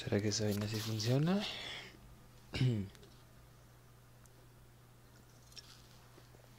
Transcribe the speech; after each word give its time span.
¿Será 0.00 0.18
que 0.18 0.28
esa 0.28 0.44
vaina 0.44 0.66
sí 0.66 0.76
funciona? 0.76 1.44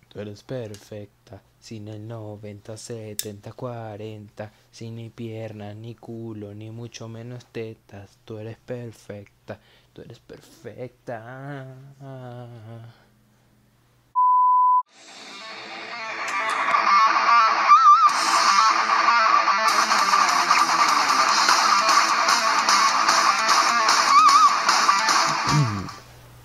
Tú 0.09 0.19
eres 0.19 0.43
perfecta, 0.43 1.41
sin 1.59 1.87
el 1.87 2.07
90, 2.07 2.77
70, 2.77 3.53
40, 3.53 4.51
sin 4.71 4.95
ni 4.95 5.09
pierna, 5.09 5.73
ni 5.73 5.95
culo, 5.95 6.53
ni 6.53 6.69
mucho 6.69 7.07
menos 7.07 7.47
tetas. 7.47 8.19
Tú 8.25 8.37
eres 8.37 8.57
perfecta, 8.57 9.59
tú 9.91 10.03
eres 10.03 10.19
perfecta. 10.19 11.65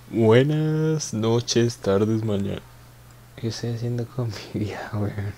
Buenas 0.09 1.12
noches, 1.15 1.78
tardes, 1.78 2.23
mañana. 2.23 2.62
¿Qué 3.34 3.48
estoy 3.48 3.70
haciendo 3.70 4.06
con 4.06 4.29
mi 4.29 4.60
vida, 4.60 4.88
weón? 4.92 5.34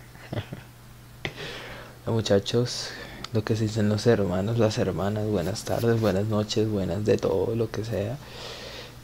Muchachos, 2.06 2.90
lo 3.32 3.42
que 3.42 3.56
se 3.56 3.62
dicen 3.62 3.88
los 3.88 4.06
hermanos, 4.06 4.58
las 4.58 4.76
hermanas, 4.76 5.26
buenas 5.26 5.64
tardes, 5.64 5.98
buenas 5.98 6.26
noches, 6.26 6.68
buenas 6.68 7.06
de 7.06 7.16
todo 7.16 7.56
lo 7.56 7.70
que 7.70 7.82
sea. 7.82 8.18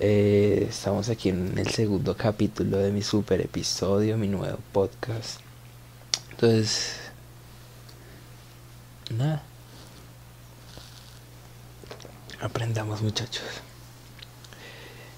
Eh, 0.00 0.66
estamos 0.68 1.08
aquí 1.08 1.30
en 1.30 1.56
el 1.56 1.68
segundo 1.70 2.14
capítulo 2.14 2.76
de 2.76 2.92
mi 2.92 3.00
super 3.00 3.40
episodio, 3.40 4.18
mi 4.18 4.28
nuevo 4.28 4.58
podcast. 4.70 5.40
Entonces, 6.32 6.96
nada. 9.08 9.42
Aprendamos, 12.42 13.00
muchachos. 13.00 13.63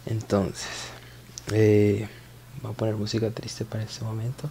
Entonces, 0.06 0.68
eh, 1.52 2.08
voy 2.62 2.72
a 2.72 2.74
poner 2.74 2.94
música 2.94 3.30
triste 3.30 3.64
para 3.64 3.82
este 3.82 4.04
momento. 4.04 4.48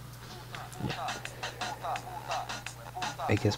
Hay 3.27 3.37
que 3.37 3.49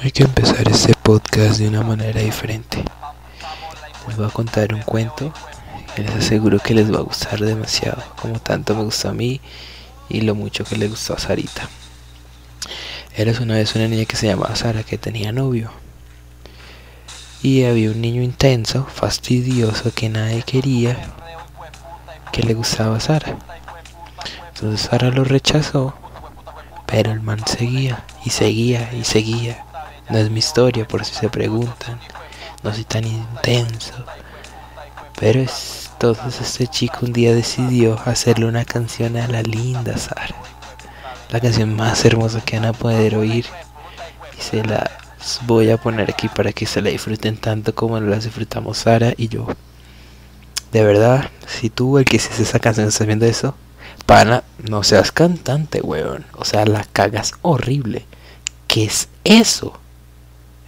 Hay 0.00 0.10
que 0.10 0.22
empezar 0.24 0.68
este 0.68 0.94
podcast 1.02 1.58
de 1.58 1.68
una 1.68 1.82
manera 1.82 2.20
diferente. 2.20 2.82
Les 4.08 4.16
voy 4.16 4.26
a 4.26 4.30
contar 4.30 4.74
un 4.74 4.82
cuento 4.82 5.32
que 5.94 6.02
les 6.02 6.14
aseguro 6.16 6.58
que 6.58 6.74
les 6.74 6.92
va 6.92 6.98
a 6.98 7.02
gustar 7.02 7.38
demasiado, 7.38 8.02
como 8.20 8.40
tanto 8.40 8.74
me 8.74 8.82
gustó 8.82 9.10
a 9.10 9.12
mí 9.12 9.40
y 10.08 10.22
lo 10.22 10.34
mucho 10.34 10.64
que 10.64 10.76
le 10.76 10.88
gustó 10.88 11.14
a 11.14 11.18
Sarita. 11.18 11.68
Eres 13.14 13.40
una 13.40 13.54
vez 13.54 13.74
una 13.74 13.88
niña 13.88 14.06
que 14.06 14.16
se 14.16 14.26
llamaba 14.26 14.56
Sara 14.56 14.82
que 14.82 14.96
tenía 14.96 15.32
novio 15.32 15.70
y 17.42 17.64
había 17.64 17.90
un 17.90 18.00
niño 18.00 18.22
intenso, 18.22 18.86
fastidioso, 18.86 19.92
que 19.92 20.08
nadie 20.08 20.42
quería, 20.42 20.96
que 22.30 22.42
le 22.42 22.54
gustaba 22.54 22.96
a 22.96 23.00
Sara. 23.00 23.36
Entonces 24.54 24.82
Sara 24.82 25.10
lo 25.10 25.24
rechazó, 25.24 25.94
pero 26.86 27.10
el 27.10 27.20
man 27.20 27.44
seguía 27.46 28.04
y 28.24 28.30
seguía 28.30 28.92
y 28.92 29.04
seguía. 29.04 29.64
No 30.08 30.18
es 30.18 30.30
mi 30.30 30.38
historia 30.38 30.86
por 30.86 31.04
si 31.04 31.14
se 31.14 31.28
preguntan, 31.28 31.98
no 32.62 32.72
soy 32.72 32.84
tan 32.84 33.04
intenso. 33.04 33.94
Pero 35.18 35.40
es, 35.40 35.90
entonces 35.94 36.40
este 36.40 36.68
chico 36.68 36.98
un 37.02 37.12
día 37.12 37.34
decidió 37.34 38.00
hacerle 38.04 38.46
una 38.46 38.64
canción 38.64 39.16
a 39.16 39.26
la 39.26 39.42
linda 39.42 39.96
Sara. 39.98 40.36
La 41.30 41.40
canción 41.40 41.74
más 41.74 42.04
hermosa 42.04 42.40
que 42.40 42.56
van 42.56 42.66
a 42.66 42.72
poder 42.72 43.16
oír. 43.16 43.46
Y 44.38 44.42
se 44.42 44.62
la 44.62 45.01
voy 45.46 45.70
a 45.70 45.76
poner 45.76 46.10
aquí 46.10 46.28
para 46.28 46.52
que 46.52 46.66
se 46.66 46.82
la 46.82 46.90
disfruten 46.90 47.36
tanto 47.36 47.74
como 47.74 48.00
la 48.00 48.18
disfrutamos 48.18 48.78
Sara 48.78 49.14
y 49.16 49.28
yo. 49.28 49.46
De 50.72 50.82
verdad, 50.82 51.30
si 51.46 51.70
tú 51.70 51.98
el 51.98 52.04
que 52.04 52.16
hiciste 52.16 52.42
esa 52.42 52.58
canción 52.58 52.88
estás 52.88 53.06
viendo 53.06 53.26
eso, 53.26 53.54
pana, 54.06 54.42
no 54.68 54.82
seas 54.82 55.12
cantante, 55.12 55.80
weón. 55.80 56.24
O 56.34 56.44
sea, 56.44 56.64
la 56.64 56.84
cagas 56.92 57.32
horrible. 57.42 58.06
¿Qué 58.66 58.84
es 58.84 59.08
eso? 59.24 59.78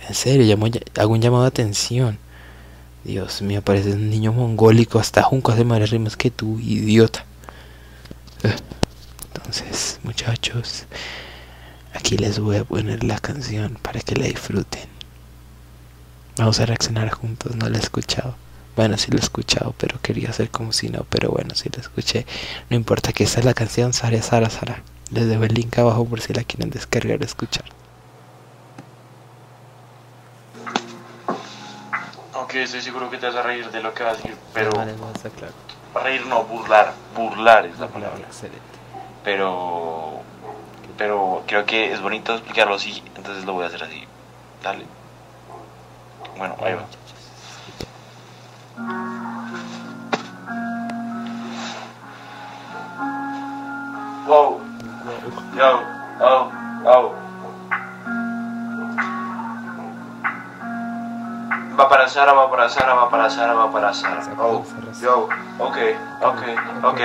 En 0.08 0.14
serio, 0.14 0.58
hago 0.98 1.12
un 1.12 1.22
llamado 1.22 1.44
de 1.44 1.48
atención. 1.48 2.18
Dios 3.04 3.42
mío, 3.42 3.62
pareces 3.62 3.94
un 3.94 4.10
niño 4.10 4.32
mongólico. 4.32 4.98
Hasta 4.98 5.22
Junco 5.22 5.52
hace 5.52 5.64
más 5.64 5.90
rimas 5.90 6.16
que 6.16 6.30
tú, 6.30 6.58
idiota. 6.60 7.24
Entonces, 9.34 10.00
muchachos, 10.02 10.84
Aquí 12.04 12.18
les 12.18 12.38
voy 12.38 12.58
a 12.58 12.64
poner 12.64 13.02
la 13.02 13.18
canción 13.18 13.78
para 13.80 13.98
que 13.98 14.14
la 14.14 14.26
disfruten. 14.26 14.86
Vamos 16.36 16.60
a 16.60 16.66
reaccionar 16.66 17.08
juntos, 17.08 17.56
no 17.56 17.66
la 17.70 17.78
he 17.78 17.80
escuchado. 17.80 18.34
Bueno, 18.76 18.98
sí 18.98 19.10
la 19.10 19.16
he 19.16 19.20
escuchado, 19.20 19.74
pero 19.78 19.98
quería 20.02 20.28
hacer 20.28 20.50
como 20.50 20.72
si 20.72 20.90
no, 20.90 21.06
pero 21.08 21.30
bueno, 21.30 21.54
sí 21.54 21.70
la 21.74 21.80
escuché. 21.80 22.26
No 22.68 22.76
importa 22.76 23.14
que 23.14 23.24
esta 23.24 23.40
es 23.40 23.46
la 23.46 23.54
canción, 23.54 23.94
Sara, 23.94 24.20
Sara, 24.20 24.50
Sara. 24.50 24.82
Les 25.12 25.26
dejo 25.26 25.44
el 25.44 25.54
link 25.54 25.78
abajo 25.78 26.04
por 26.04 26.20
si 26.20 26.34
la 26.34 26.44
quieren 26.44 26.68
descargar 26.68 27.22
o 27.22 27.24
escuchar. 27.24 27.64
Ok, 32.34 32.54
estoy 32.56 32.82
seguro 32.82 33.08
que 33.08 33.16
te 33.16 33.24
vas 33.28 33.36
a 33.36 33.42
reír 33.44 33.70
de 33.70 33.82
lo 33.82 33.94
que 33.94 34.02
vas 34.02 34.12
a 34.12 34.16
decir, 34.18 34.36
pero... 34.52 34.72
Vale, 34.72 34.94
no, 34.98 35.10
está 35.10 35.30
claro. 35.30 35.54
Reír 36.04 36.26
no, 36.26 36.44
burlar. 36.44 36.92
Burlar 37.16 37.64
es 37.64 37.78
la 37.78 37.88
palabra. 37.88 38.18
Excelente. 38.18 38.60
Pero 39.24 40.22
pero 40.96 41.42
creo 41.46 41.64
que 41.64 41.92
es 41.92 42.00
bonito 42.00 42.34
explicarlo 42.34 42.74
así, 42.74 43.02
entonces 43.16 43.44
lo 43.44 43.54
voy 43.54 43.64
a 43.64 43.68
hacer 43.68 43.82
así. 43.82 44.06
Dale. 44.62 44.86
Bueno, 46.36 46.56
ahí 46.62 46.74
va. 46.74 46.84
Wow. 54.26 54.60
Yo, 55.56 55.80
oh, 56.20 56.50
oh. 56.86 57.12
Va 61.78 61.88
para 61.88 62.08
Sara, 62.08 62.32
va 62.32 62.50
para 62.50 62.68
Sara, 62.68 62.94
va 62.94 63.10
para 63.10 63.28
Sara, 63.28 63.52
va 63.52 63.70
para 63.70 63.92
Sara. 63.92 64.22
Oh, 64.38 64.64
yo, 65.00 65.28
ok, 65.58 65.76
ok, 66.22 66.42
ok. 66.84 67.00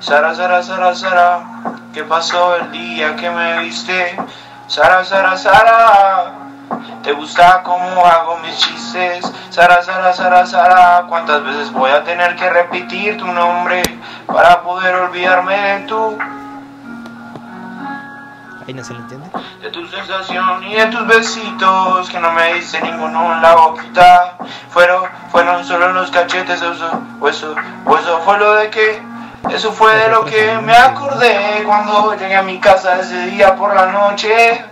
Sara, 0.00 0.34
Sara, 0.34 0.62
Sara, 0.62 0.94
Sara, 0.94 1.57
¿qué 1.98 2.04
pasó 2.04 2.54
el 2.54 2.70
día 2.70 3.16
que 3.16 3.28
me 3.28 3.58
viste? 3.58 4.16
Sara, 4.68 5.04
Sara, 5.04 5.36
Sara, 5.36 6.32
¿te 7.02 7.10
gusta 7.10 7.60
cómo 7.64 8.06
hago 8.06 8.38
mis 8.38 8.56
chistes? 8.56 9.28
Sara, 9.50 9.82
Sara, 9.82 10.12
Sara, 10.12 10.46
Sara, 10.46 11.06
¿cuántas 11.08 11.42
veces 11.42 11.72
voy 11.72 11.90
a 11.90 12.04
tener 12.04 12.36
que 12.36 12.48
repetir 12.50 13.16
tu 13.16 13.26
nombre 13.26 13.82
para 14.26 14.62
poder 14.62 14.94
olvidarme 14.94 15.56
de 15.56 15.80
tú? 15.88 16.16
Ahí 18.64 18.74
no 18.74 18.84
se 18.84 18.94
lo 18.94 19.00
entiende. 19.00 19.28
De 19.60 19.70
tu 19.70 19.84
sensación 19.88 20.62
y 20.68 20.76
de 20.76 20.86
tus 20.86 21.04
besitos 21.04 22.08
que 22.10 22.20
no 22.20 22.30
me 22.30 22.54
dice 22.54 22.80
ninguno 22.80 23.34
en 23.34 23.42
la 23.42 23.56
boquita. 23.56 24.36
Fueron, 24.70 25.02
fueron 25.32 25.64
solo 25.64 25.92
los 25.92 26.12
cachetes, 26.12 26.62
eso, 26.62 27.02
eso, 27.28 27.56
eso 27.98 28.20
fue 28.24 28.38
lo 28.38 28.54
de 28.54 28.70
que 28.70 29.07
eso 29.50 29.72
fue 29.72 29.94
de 29.96 30.08
lo 30.08 30.24
que 30.24 30.58
me 30.58 30.76
acordé 30.76 31.62
cuando 31.64 32.14
llegué 32.14 32.36
a 32.36 32.42
mi 32.42 32.58
casa 32.60 33.00
ese 33.00 33.26
día 33.26 33.54
por 33.56 33.74
la 33.74 33.86
noche. 33.86 34.64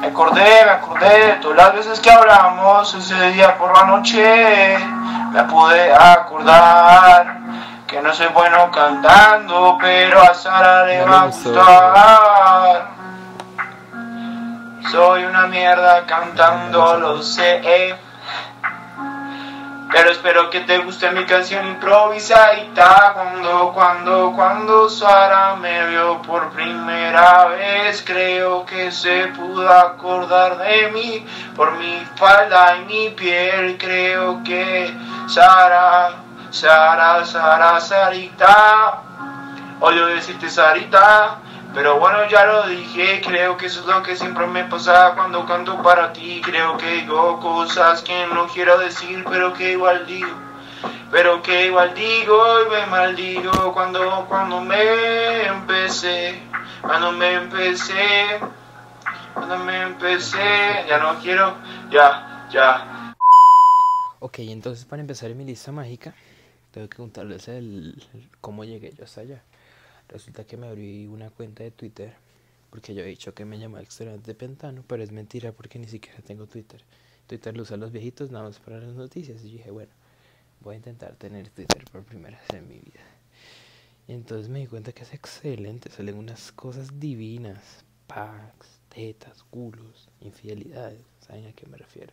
Me 0.00 0.08
acordé, 0.08 0.64
me 0.64 0.70
acordé 0.70 1.26
de 1.26 1.32
todas 1.34 1.56
las 1.56 1.74
veces 1.74 2.00
que 2.00 2.10
hablamos 2.10 2.94
ese 2.94 3.30
día 3.32 3.56
por 3.56 3.76
la 3.76 3.84
noche. 3.84 4.78
Me 5.32 5.42
pude 5.44 5.92
acordar 5.92 7.38
que 7.86 8.00
no 8.00 8.12
soy 8.12 8.26
bueno 8.28 8.70
cantando, 8.70 9.78
pero 9.80 10.20
a 10.20 10.34
Sara 10.34 10.84
le 10.84 11.04
va 11.04 11.22
a 11.22 11.26
gustar. 11.26 12.86
Soy 14.90 15.24
una 15.24 15.46
mierda 15.46 16.04
cantando, 16.06 16.98
lo 16.98 17.22
sé. 17.22 17.96
Pero 19.92 20.10
espero 20.10 20.50
que 20.50 20.60
te 20.60 20.78
guste 20.78 21.10
mi 21.12 21.24
canción 21.26 21.64
improvisadita 21.66 23.12
Cuando, 23.14 23.72
cuando, 23.72 24.32
cuando 24.34 24.88
Sara 24.88 25.54
me 25.54 25.86
vio 25.88 26.20
por 26.22 26.50
primera 26.50 27.46
vez 27.46 28.02
Creo 28.04 28.66
que 28.66 28.90
se 28.90 29.28
pudo 29.28 29.68
acordar 29.70 30.58
de 30.58 30.90
mí. 30.90 31.26
Por 31.54 31.76
mi 31.78 32.04
falda 32.16 32.78
y 32.78 32.84
mi 32.86 33.10
piel 33.10 33.78
Creo 33.78 34.42
que 34.42 34.92
Sara, 35.28 36.10
Sara, 36.50 37.24
Sara, 37.24 37.80
Sarita. 37.80 39.02
Odio 39.80 40.06
decirte 40.06 40.48
Sarita 40.48 41.38
pero 41.76 42.00
bueno, 42.00 42.26
ya 42.30 42.46
lo 42.46 42.66
dije, 42.68 43.20
creo 43.22 43.58
que 43.58 43.66
eso 43.66 43.80
es 43.80 43.86
lo 43.86 44.02
que 44.02 44.16
siempre 44.16 44.46
me 44.46 44.64
pasa 44.64 45.12
cuando 45.14 45.44
canto 45.44 45.82
para 45.82 46.10
ti. 46.10 46.40
Creo 46.42 46.78
que 46.78 47.02
digo 47.02 47.38
cosas 47.38 48.00
que 48.00 48.26
no 48.28 48.46
quiero 48.46 48.78
decir, 48.78 49.22
pero 49.28 49.52
que 49.52 49.72
igual 49.72 50.06
digo. 50.06 50.30
Pero 51.10 51.42
que 51.42 51.66
igual 51.66 51.94
digo 51.94 52.42
y 52.62 52.70
me 52.70 52.86
maldigo 52.86 53.74
cuando, 53.74 54.24
cuando 54.26 54.62
me 54.62 55.44
empecé, 55.48 56.40
cuando 56.80 57.12
me 57.12 57.34
empecé. 57.34 58.40
donde 59.34 59.58
me 59.58 59.82
empecé, 59.82 60.86
ya 60.88 60.98
no 60.98 61.20
quiero, 61.20 61.56
ya, 61.90 62.48
ya. 62.50 63.14
Ok, 64.20 64.38
entonces 64.38 64.86
para 64.86 65.02
empezar 65.02 65.30
en 65.30 65.36
mi 65.36 65.44
lista 65.44 65.72
mágica, 65.72 66.14
tengo 66.70 66.88
que 66.88 66.96
contarles 66.96 67.48
el, 67.48 68.02
cómo 68.40 68.64
llegué 68.64 68.94
yo 68.96 69.04
hasta 69.04 69.20
allá. 69.20 69.42
Resulta 70.08 70.44
que 70.44 70.56
me 70.56 70.68
abrí 70.68 71.06
una 71.06 71.30
cuenta 71.30 71.64
de 71.64 71.70
Twitter, 71.70 72.14
porque 72.70 72.94
yo 72.94 73.02
he 73.02 73.06
dicho 73.06 73.34
que 73.34 73.44
me 73.44 73.58
llamaba 73.58 73.82
extrañamente 73.82 74.32
de 74.32 74.34
Pentano, 74.34 74.84
pero 74.86 75.02
es 75.02 75.12
mentira 75.12 75.52
porque 75.52 75.78
ni 75.78 75.88
siquiera 75.88 76.20
tengo 76.20 76.46
Twitter. 76.46 76.82
Twitter 77.26 77.56
lo 77.56 77.64
usan 77.64 77.80
los 77.80 77.92
viejitos 77.92 78.30
nada 78.30 78.44
más 78.44 78.58
para 78.60 78.78
las 78.78 78.94
noticias. 78.94 79.44
Y 79.44 79.52
dije, 79.52 79.70
bueno, 79.70 79.92
voy 80.60 80.74
a 80.74 80.76
intentar 80.78 81.16
tener 81.16 81.48
Twitter 81.50 81.84
por 81.90 82.04
primera 82.04 82.38
vez 82.38 82.50
en 82.50 82.68
mi 82.68 82.78
vida. 82.78 83.00
Y 84.08 84.12
entonces 84.12 84.48
me 84.48 84.60
di 84.60 84.66
cuenta 84.66 84.92
que 84.92 85.02
es 85.02 85.12
excelente, 85.12 85.90
salen 85.90 86.16
unas 86.16 86.52
cosas 86.52 87.00
divinas, 87.00 87.84
packs, 88.06 88.80
tetas, 88.88 89.42
culos, 89.50 90.08
infidelidades, 90.20 91.00
¿saben 91.26 91.46
a 91.46 91.52
qué 91.52 91.66
me 91.66 91.76
refiero? 91.76 92.12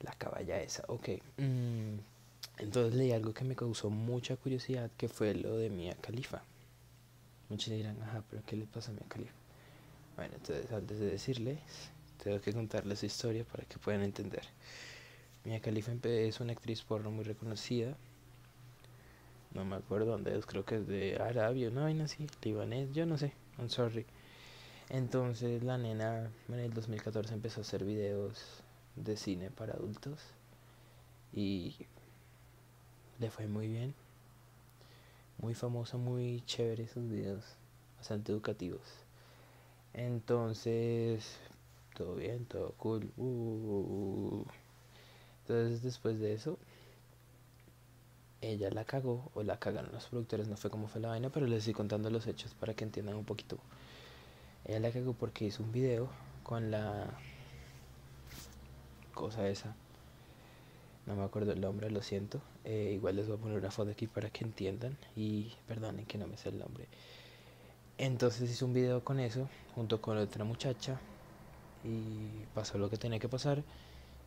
La 0.00 0.12
caballa 0.12 0.62
esa, 0.62 0.84
ok. 0.86 1.08
Mm, 1.38 1.98
entonces 2.58 2.94
leí 2.94 3.10
algo 3.10 3.34
que 3.34 3.44
me 3.44 3.56
causó 3.56 3.90
mucha 3.90 4.36
curiosidad, 4.36 4.88
que 4.96 5.08
fue 5.08 5.34
lo 5.34 5.56
de 5.56 5.68
Mia 5.68 5.96
Khalifa. 6.00 6.42
Muchos 7.48 7.72
dirán, 7.72 8.00
ajá, 8.02 8.22
pero 8.30 8.42
¿qué 8.44 8.56
le 8.56 8.66
pasa 8.66 8.90
a 8.90 8.94
Mia 8.94 9.06
Khalifa? 9.08 9.32
Bueno, 10.16 10.34
entonces 10.34 10.70
antes 10.70 10.98
de 10.98 11.06
decirles, 11.06 11.58
tengo 12.22 12.40
que 12.40 12.52
contarles 12.52 12.98
su 12.98 13.06
historia 13.06 13.44
para 13.44 13.64
que 13.64 13.78
puedan 13.78 14.02
entender. 14.02 14.42
Mia 15.44 15.60
Khalifa 15.60 15.92
es 16.02 16.40
una 16.40 16.52
actriz 16.52 16.82
porno 16.82 17.10
muy 17.10 17.24
reconocida. 17.24 17.96
No 19.54 19.64
me 19.64 19.76
acuerdo 19.76 20.06
dónde 20.06 20.36
es, 20.36 20.44
creo 20.44 20.64
que 20.64 20.76
es 20.76 20.86
de 20.86 21.16
Arabia, 21.16 21.70
no 21.70 21.82
vaina 21.82 22.04
así, 22.04 22.26
libanés, 22.42 22.92
yo 22.92 23.06
no 23.06 23.16
sé, 23.16 23.32
I'm 23.56 23.70
sorry. 23.70 24.04
Entonces 24.90 25.62
la 25.62 25.78
nena 25.78 26.30
en 26.48 26.58
el 26.58 26.72
2014 26.74 27.32
empezó 27.32 27.60
a 27.60 27.62
hacer 27.62 27.84
videos 27.84 28.62
de 28.96 29.16
cine 29.16 29.50
para 29.50 29.74
adultos 29.74 30.20
y 31.32 31.76
le 33.18 33.30
fue 33.30 33.46
muy 33.46 33.68
bien. 33.68 33.94
Muy 35.38 35.54
famosa, 35.54 35.96
muy 35.96 36.42
chévere 36.46 36.88
sus 36.88 37.08
videos, 37.08 37.44
bastante 37.96 38.32
educativos. 38.32 38.82
Entonces, 39.94 41.38
todo 41.96 42.16
bien, 42.16 42.44
todo 42.46 42.72
cool. 42.76 43.10
Uh, 43.16 43.24
uh, 43.24 44.36
uh, 44.40 44.46
entonces 45.42 45.82
después 45.82 46.18
de 46.18 46.34
eso, 46.34 46.58
ella 48.40 48.70
la 48.70 48.84
cagó 48.84 49.30
o 49.34 49.42
la 49.42 49.58
cagaron 49.58 49.92
los 49.92 50.06
productores, 50.06 50.48
no 50.48 50.56
fue 50.56 50.70
como 50.70 50.88
fue 50.88 51.00
la 51.00 51.08
vaina, 51.08 51.30
pero 51.30 51.46
les 51.46 51.58
estoy 51.58 51.74
contando 51.74 52.10
los 52.10 52.26
hechos 52.26 52.54
para 52.54 52.74
que 52.74 52.84
entiendan 52.84 53.16
un 53.16 53.24
poquito. 53.24 53.58
Ella 54.64 54.80
la 54.80 54.90
cagó 54.90 55.14
porque 55.14 55.46
hizo 55.46 55.62
un 55.62 55.72
video 55.72 56.08
con 56.42 56.70
la 56.70 57.10
cosa 59.14 59.48
esa. 59.48 59.74
No 61.08 61.16
me 61.16 61.24
acuerdo 61.24 61.52
el 61.52 61.60
nombre, 61.62 61.90
lo 61.90 62.02
siento. 62.02 62.42
Eh, 62.64 62.92
igual 62.94 63.16
les 63.16 63.26
voy 63.26 63.38
a 63.38 63.40
poner 63.40 63.58
una 63.58 63.70
foto 63.70 63.90
aquí 63.90 64.06
para 64.06 64.28
que 64.28 64.44
entiendan. 64.44 64.98
Y 65.16 65.54
perdonen 65.66 66.04
que 66.04 66.18
no 66.18 66.26
me 66.26 66.36
sé 66.36 66.50
el 66.50 66.58
nombre. 66.58 66.86
Entonces 67.96 68.50
hizo 68.50 68.66
un 68.66 68.74
video 68.74 69.02
con 69.02 69.18
eso, 69.18 69.48
junto 69.74 70.02
con 70.02 70.18
otra 70.18 70.44
muchacha. 70.44 71.00
Y 71.82 72.44
pasó 72.54 72.76
lo 72.76 72.90
que 72.90 72.98
tenía 72.98 73.18
que 73.18 73.28
pasar 73.28 73.64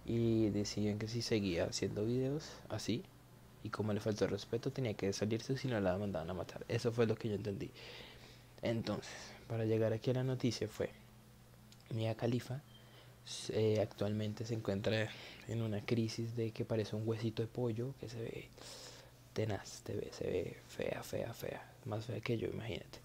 y 0.06 0.50
decían 0.50 0.98
que 0.98 1.08
si 1.08 1.22
seguía 1.22 1.66
haciendo 1.66 2.04
videos 2.04 2.50
así 2.70 3.04
y 3.64 3.70
como 3.70 3.94
le 3.94 4.00
faltó 4.00 4.26
respeto 4.26 4.72
tenía 4.72 4.96
que 4.96 5.14
salirse 5.14 5.58
si 5.58 5.68
no 5.68 5.80
la 5.80 5.96
mandaban 6.00 6.32
a 6.32 6.34
matar. 6.34 6.66
Eso 6.68 6.92
fue 6.92 7.06
lo 7.06 7.16
que 7.16 7.30
yo 7.30 7.36
entendí. 7.36 7.70
Entonces, 8.64 9.14
para 9.48 9.66
llegar 9.66 9.94
aquí 9.94 10.10
a 10.10 10.16
la 10.16 10.24
noticia 10.24 10.68
fue 10.68 10.90
Mia 11.94 12.16
Khalifa 12.16 12.62
eh, 13.50 13.80
actualmente 13.82 14.46
se 14.46 14.54
encuentra 14.54 15.10
en 15.48 15.62
una 15.62 15.86
crisis 15.86 16.36
de 16.36 16.52
que 16.52 16.66
parece 16.66 16.96
un 16.96 17.08
huesito 17.08 17.42
de 17.42 17.48
pollo 17.48 17.94
que 18.00 18.10
se 18.10 18.22
ve 18.22 18.50
tenaz, 19.34 19.84
se 19.86 19.96
ve, 19.96 20.10
se 20.12 20.26
ve 20.26 20.58
fea, 20.68 21.04
fea, 21.04 21.34
fea, 21.34 21.74
más 21.86 22.06
fea 22.06 22.20
que 22.22 22.38
yo, 22.38 22.48
imagínate. 22.48 23.00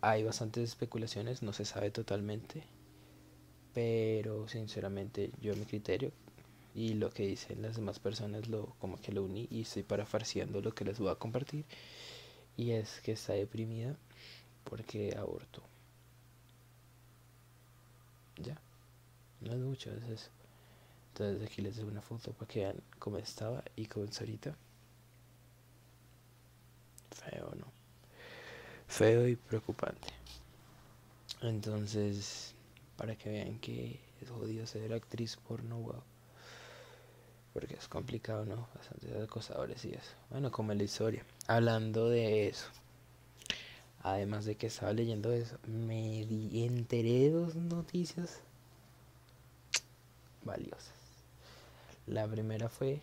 Hay 0.00 0.22
bastantes 0.22 0.68
especulaciones, 0.68 1.42
no 1.42 1.52
se 1.52 1.64
sabe 1.64 1.90
totalmente 1.90 2.64
pero 3.74 4.48
sinceramente 4.48 5.32
yo 5.40 5.54
mi 5.56 5.66
criterio 5.66 6.12
y 6.74 6.94
lo 6.94 7.10
que 7.10 7.26
dicen 7.26 7.60
las 7.60 7.76
demás 7.76 7.98
personas 7.98 8.48
lo 8.48 8.74
como 8.78 9.00
que 9.00 9.12
lo 9.12 9.24
uní 9.24 9.48
y 9.50 9.62
estoy 9.62 9.82
parafarciando 9.82 10.60
lo 10.60 10.74
que 10.74 10.84
les 10.84 10.98
voy 10.98 11.10
a 11.10 11.16
compartir 11.16 11.64
y 12.56 12.70
es 12.70 13.00
que 13.00 13.12
está 13.12 13.34
deprimida 13.34 13.96
porque 14.62 15.14
abortó 15.18 15.62
ya 18.36 18.58
no 19.40 19.52
es 19.52 19.58
mucho 19.58 19.90
es 19.90 20.04
eso 20.04 20.30
entonces 21.12 21.46
aquí 21.46 21.62
les 21.62 21.76
doy 21.76 21.86
una 21.86 22.02
foto 22.02 22.32
para 22.32 22.48
que 22.48 22.60
vean 22.60 22.82
cómo 22.98 23.18
estaba 23.18 23.62
y 23.76 23.86
cómo 23.86 24.06
es 24.06 24.20
ahorita 24.20 24.56
feo 27.10 27.52
no 27.56 27.66
feo 28.88 29.28
y 29.28 29.36
preocupante 29.36 30.08
entonces 31.42 32.54
para 32.96 33.16
que 33.16 33.30
vean 33.30 33.58
que 33.58 34.00
es 34.20 34.30
jodido 34.30 34.66
ser 34.66 34.92
actriz 34.92 35.36
porno, 35.36 35.78
wow. 35.78 36.02
Porque 37.52 37.74
es 37.74 37.86
complicado, 37.86 38.44
¿no? 38.44 38.68
Bastante 38.74 39.22
acosadores 39.22 39.84
y 39.84 39.92
eso. 39.92 40.12
Bueno, 40.30 40.50
como 40.50 40.74
la 40.74 40.82
historia. 40.82 41.24
Hablando 41.46 42.08
de 42.08 42.48
eso. 42.48 42.66
Además 44.04 44.44
de 44.44 44.54
que 44.54 44.66
estaba 44.66 44.92
leyendo 44.92 45.32
eso, 45.32 45.56
me 45.66 46.20
enteré 46.20 47.20
de 47.20 47.30
dos 47.30 47.54
noticias 47.56 48.42
valiosas. 50.44 50.92
La 52.06 52.28
primera 52.28 52.68
fue. 52.68 53.00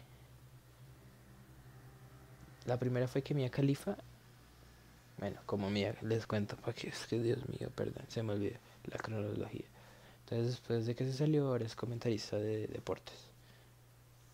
La 2.68 2.78
primera 2.78 3.08
fue 3.08 3.24
que 3.24 3.34
Mia 3.34 3.50
Califa. 3.50 3.98
Bueno, 5.18 5.42
como 5.48 5.72
Mia, 5.72 5.96
les 6.04 6.28
cuento 6.28 6.56
para 6.58 6.74
que 6.74 6.90
es 6.90 7.08
que 7.08 7.20
Dios 7.20 7.40
mío, 7.50 7.72
perdón, 7.76 8.06
se 8.08 8.22
me 8.22 8.34
olvidó 8.34 8.60
la 8.86 8.98
cronología. 8.98 9.66
Entonces 10.26 10.52
después 10.52 10.86
de 10.86 10.94
que 10.94 11.06
se 11.06 11.14
salió 11.14 11.48
ahora 11.48 11.66
es 11.66 11.76
comentarista 11.76 12.38
de 12.38 12.68
deportes. 12.68 13.28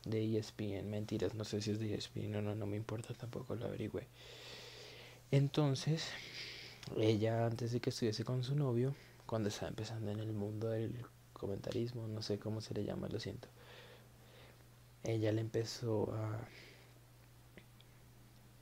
De 0.04 0.38
ESPN, 0.38 0.90
mentiras, 0.90 1.34
no 1.34 1.46
sé 1.46 1.62
si 1.62 1.72
es 1.72 1.80
de 1.80 1.96
ESPN 1.96 2.36
o 2.36 2.42
no, 2.42 2.56
no 2.56 2.66
me 2.66 2.75
importa, 2.75 3.14
tampoco 3.14 3.56
lo 3.56 3.68
averigüé. 3.68 4.06
Entonces, 5.31 6.10
ella 6.95 7.45
antes 7.45 7.72
de 7.72 7.80
que 7.80 7.89
estuviese 7.89 8.24
con 8.24 8.44
su 8.44 8.56
novio, 8.56 8.95
cuando 9.25 9.50
estaba 9.50 9.69
empezando 9.69 10.12
en 10.12 10.19
el 10.19 10.31
mundo 10.31 10.69
del 10.69 11.06
comentarismo, 11.34 12.07
no 12.07 12.22
sé 12.22 12.39
cómo 12.39 12.62
se 12.62 12.73
le 12.73 12.83
llama, 12.83 13.07
lo 13.09 13.19
siento. 13.19 13.47
Ella 15.04 15.31
le 15.31 15.42
empezó 15.42 16.14
a... 16.14 16.47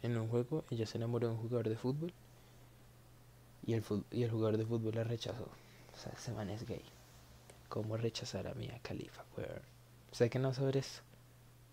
En 0.02 0.18
un 0.18 0.28
juego, 0.28 0.64
ella 0.70 0.86
se 0.86 0.98
enamoró 0.98 1.28
de 1.28 1.34
un 1.34 1.40
jugador 1.40 1.70
de 1.70 1.78
fútbol 1.78 2.14
y 3.66 3.74
el, 3.74 3.84
y 4.12 4.24
el 4.24 4.32
jugador 4.32 4.58
de 4.58 4.66
fútbol 4.66 4.96
la 4.96 5.04
rechazó. 5.04 5.50
O 5.94 5.98
sea, 5.98 6.12
ese 6.12 6.32
man 6.32 6.50
es 6.50 6.66
gay. 6.68 6.84
¿Cómo 7.70 7.98
rechazar 7.98 8.48
a 8.48 8.54
Mia 8.54 8.80
Khalifa, 8.84 9.26
weón? 9.36 9.62
Sé 10.12 10.30
que 10.30 10.40
no 10.40 10.54
sabes. 10.54 11.02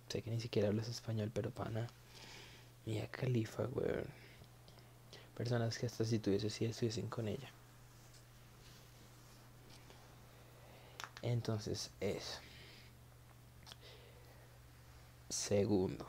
Sé 0.08 0.22
que 0.22 0.30
ni 0.30 0.40
siquiera 0.40 0.68
hablas 0.68 0.88
español, 0.88 1.30
pero 1.32 1.50
pana. 1.50 1.86
Mia 2.86 3.10
Khalifa, 3.10 3.64
weón. 3.68 4.06
Personas 5.36 5.78
que 5.78 5.86
hasta 5.86 6.04
si 6.04 6.18
tuviese 6.18 6.50
si 6.50 6.64
estuviesen 6.64 7.08
con 7.08 7.28
ella. 7.28 7.50
Entonces, 11.22 11.90
eso. 12.00 12.40
Segundo. 15.28 16.06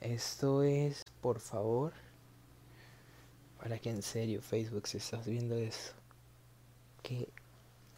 Esto 0.00 0.64
es, 0.64 1.04
por 1.20 1.38
favor, 1.38 1.92
para 3.62 3.78
que 3.78 3.90
en 3.90 4.02
serio, 4.02 4.42
Facebook, 4.42 4.88
si 4.88 4.96
estás 4.96 5.26
viendo 5.26 5.54
eso, 5.54 5.92
que 7.02 7.28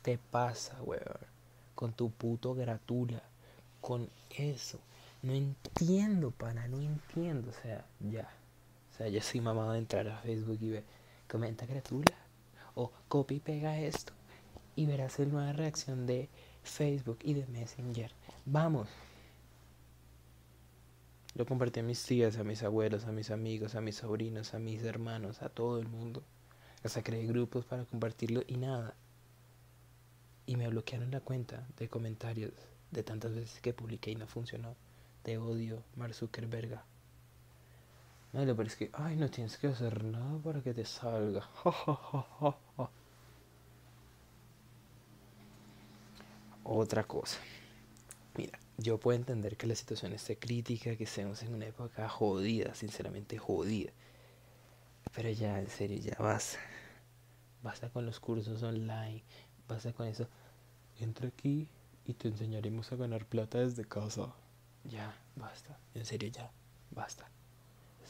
te 0.02 0.18
pasa, 0.18 0.76
weón? 0.82 1.02
Con 1.74 1.94
tu 1.94 2.10
puto 2.10 2.54
gratula. 2.54 3.22
Con 3.80 4.10
eso. 4.30 4.78
No 5.22 5.32
entiendo, 5.32 6.30
pana, 6.30 6.68
no 6.68 6.80
entiendo. 6.80 7.50
O 7.50 7.62
sea, 7.62 7.86
ya. 8.00 8.28
O 8.94 8.96
sea, 8.96 9.08
ya 9.08 9.20
soy 9.20 9.40
mamado 9.40 9.72
de 9.72 9.78
entrar 9.78 10.06
a 10.06 10.18
Facebook 10.18 10.58
y 10.60 10.70
ver, 10.70 10.84
comenta 11.28 11.66
gratula. 11.66 12.14
O 12.76 12.92
copy 13.08 13.36
y 13.36 13.40
pega 13.40 13.80
esto. 13.80 14.12
Y 14.76 14.86
verás 14.86 15.18
la 15.18 15.24
nueva 15.26 15.52
reacción 15.52 16.06
de 16.06 16.28
Facebook 16.62 17.18
y 17.22 17.34
de 17.34 17.46
Messenger. 17.48 18.12
Vamos. 18.44 18.88
Lo 21.34 21.44
compartí 21.44 21.80
a 21.80 21.82
mis 21.82 22.04
tías, 22.04 22.38
a 22.38 22.44
mis 22.44 22.62
abuelos, 22.62 23.06
a 23.06 23.12
mis 23.12 23.32
amigos, 23.32 23.74
a 23.74 23.80
mis 23.80 23.96
sobrinos, 23.96 24.54
a 24.54 24.60
mis 24.60 24.84
hermanos, 24.84 25.42
a 25.42 25.48
todo 25.48 25.80
el 25.80 25.88
mundo. 25.88 26.22
Hasta 26.84 27.02
creé 27.02 27.26
grupos 27.26 27.64
para 27.64 27.84
compartirlo 27.84 28.42
y 28.46 28.56
nada 28.56 28.94
y 30.46 30.56
me 30.56 30.68
bloquearon 30.68 31.10
la 31.10 31.20
cuenta 31.20 31.66
de 31.76 31.88
comentarios 31.88 32.52
de 32.90 33.02
tantas 33.02 33.34
veces 33.34 33.60
que 33.60 33.72
publiqué 33.72 34.10
y 34.10 34.16
no 34.16 34.26
funcionó. 34.26 34.76
Te 35.22 35.38
odio, 35.38 35.82
Mark 35.96 36.14
Zuckerberg. 36.14 36.80
No, 38.34 38.56
pero 38.56 38.66
es 38.66 38.74
que, 38.74 38.90
ay, 38.94 39.14
no 39.16 39.30
tienes 39.30 39.56
que 39.56 39.68
hacer 39.68 40.02
nada 40.02 40.38
para 40.42 40.60
que 40.60 40.74
te 40.74 40.84
salga. 40.84 41.48
otra 46.64 47.04
cosa. 47.04 47.38
Mira, 48.36 48.58
yo 48.76 48.98
puedo 48.98 49.16
entender 49.16 49.56
que 49.56 49.68
la 49.68 49.76
situación 49.76 50.12
esté 50.12 50.36
crítica, 50.36 50.96
que 50.96 51.04
estemos 51.04 51.44
en 51.44 51.54
una 51.54 51.66
época 51.66 52.08
jodida, 52.08 52.74
sinceramente 52.74 53.38
jodida. 53.38 53.92
Pero 55.14 55.30
ya, 55.30 55.60
en 55.60 55.70
serio, 55.70 55.98
ya 55.98 56.16
basta. 56.18 56.58
Basta 57.62 57.88
con 57.88 58.04
los 58.04 58.18
cursos 58.18 58.64
online, 58.64 59.22
basta 59.68 59.92
con 59.92 60.08
eso. 60.08 60.26
Entra 60.98 61.28
aquí 61.28 61.68
y 62.04 62.14
te 62.14 62.26
enseñaremos 62.26 62.90
a 62.90 62.96
ganar 62.96 63.26
plata 63.26 63.58
desde 63.58 63.84
casa. 63.84 64.34
Ya, 64.82 65.14
basta. 65.36 65.78
En 65.94 66.04
serio, 66.04 66.30
ya, 66.30 66.50
basta. 66.90 67.30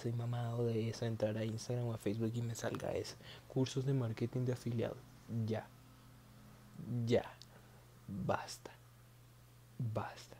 Soy 0.00 0.12
mamado 0.12 0.66
de 0.66 0.88
eso, 0.88 1.06
entrar 1.06 1.36
a 1.38 1.44
Instagram 1.44 1.86
o 1.86 1.94
a 1.94 1.98
Facebook 1.98 2.32
y 2.34 2.42
me 2.42 2.54
salga 2.54 2.92
eso. 2.92 3.16
Cursos 3.48 3.86
de 3.86 3.94
marketing 3.94 4.44
de 4.44 4.52
afiliado. 4.52 4.96
Ya. 5.46 5.66
Ya. 7.06 7.24
Basta. 8.08 8.72
Basta. 9.78 10.36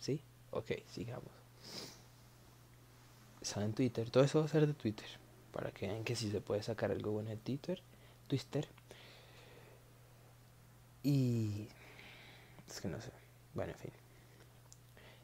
¿Sí? 0.00 0.20
Ok, 0.50 0.72
sigamos. 0.90 1.30
Está 3.40 3.64
en 3.64 3.72
Twitter. 3.72 4.10
Todo 4.10 4.24
eso 4.24 4.40
va 4.40 4.46
a 4.46 4.48
ser 4.48 4.66
de 4.66 4.74
Twitter. 4.74 5.06
Para 5.52 5.70
que 5.70 5.86
vean 5.86 6.04
que 6.04 6.16
si 6.16 6.30
se 6.30 6.40
puede 6.40 6.62
sacar 6.62 6.90
algo 6.90 7.12
bueno 7.12 7.30
de 7.30 7.36
Twitter. 7.36 7.80
Twitter. 8.26 8.66
Y... 11.02 11.68
Es 12.68 12.80
que 12.80 12.88
no 12.88 13.00
sé. 13.00 13.12
Bueno, 13.54 13.72
en 13.72 13.78
fin. 13.78 13.92